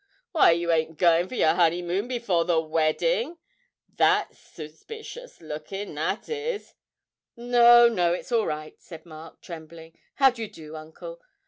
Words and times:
'Why, 0.31 0.49
you 0.49 0.71
ain't 0.71 0.97
going 0.97 1.27
for 1.27 1.35
your 1.35 1.53
honeymoon 1.53 2.07
before 2.07 2.43
the 2.43 2.59
wedding? 2.59 3.37
that's 3.97 4.39
suspicious 4.39 5.39
lookin', 5.41 5.93
that 5.93 6.27
is!' 6.27 6.73
'No, 7.37 7.87
no, 7.87 8.11
it's 8.11 8.31
all 8.31 8.47
right,' 8.47 8.81
said 8.81 9.05
Mark, 9.05 9.41
trembling; 9.43 9.93
'how 10.15 10.31
do 10.31 10.41
you 10.41 10.49
do, 10.49 10.75
uncle? 10.75 11.21